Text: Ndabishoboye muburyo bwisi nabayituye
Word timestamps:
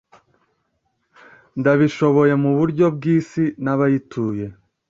Ndabishoboye 1.59 2.33
muburyo 2.43 2.85
bwisi 2.95 3.43
nabayituye 3.63 4.45